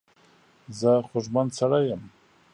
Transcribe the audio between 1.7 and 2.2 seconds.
یم.